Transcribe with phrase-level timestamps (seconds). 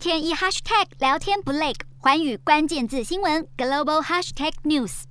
[0.00, 5.02] 天一 hashtag 聊天不累，寰宇关键字新闻 global hashtag news。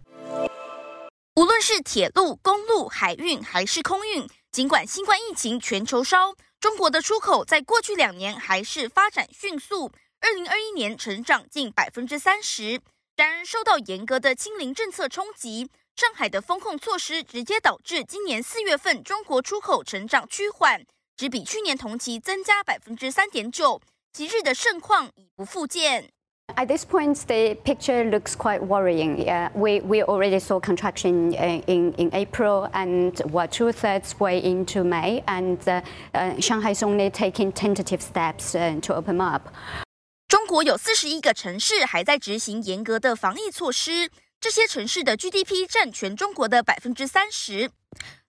[1.35, 9.91] 无论是铁路、公路、海运还是空运，尽管新冠疫情全球烧，中国的出口在过去两年还是发展迅速，
[10.21, 12.81] 二零二一年成长近百分之三十。
[13.15, 20.83] 然而，受到严格的清零政策冲击，上海的封控措施直接导致今年四月份中国出口成长趋缓，
[21.15, 23.79] 只比去年同期增加百分之三点九。
[24.11, 26.09] 即日的盛况已不复见。
[26.55, 29.23] At this point, the picture looks quite worrying.
[29.23, 31.31] Yeah, we we already saw contraction
[31.67, 36.81] in in April, and we're two thirds way into May, and uh, uh, Shanghai is
[36.81, 39.53] only taking tentative steps uh, to open up.
[40.27, 44.09] 中国有四十一个城市还在执行严格的防疫措施，
[44.41, 47.69] 这些城市的 GDP 占全中国的百分之三十。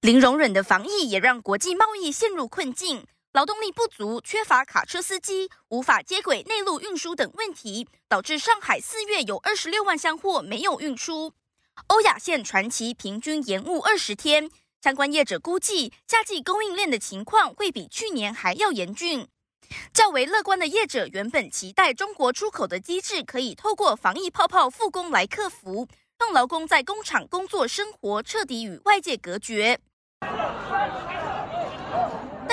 [0.03, 3.06] 零容忍的防疫也让国际贸易陷入困境。
[3.33, 11.33] 劳动力不足、缺乏卡车司机、无法接轨内陆运输等问题，导致上海四月有二十六万箱货没有运出。
[11.86, 14.51] 欧亚线传奇平均延误二十天，
[14.83, 19.28] 相关业者估计夏季供应链的情况会比去年还要严峻。
[19.95, 25.86] 较为乐观的业者原本期待中国出口的机制可以透过防疫泡泡复工来克服，
[26.19, 29.78] 让劳工在工厂工作生活彻底与外界隔绝。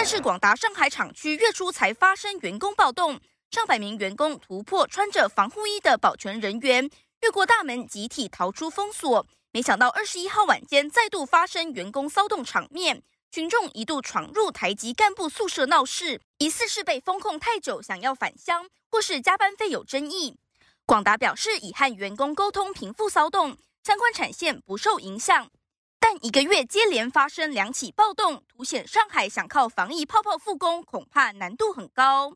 [0.08, 3.20] 是广达上海厂区月初才发生员工暴动，
[3.52, 6.90] 上百名员工突破穿着防护衣的保全人员，
[7.24, 9.28] 越过大门集体逃出封锁。
[9.52, 20.38] 没想到二十一号晚间再度发生员工骚动场面，群众一度闯入台籍干部宿舍闹事，疑似是被封控太久想要返乡，或是加班费有争议。
[20.86, 25.50] 广达表示已和员工沟通平复骚动，相关产线不受影响。
[26.00, 32.34] 但一个月接连发生两起暴动，凸显上海想靠防疫泡泡复工，恐怕难度很高。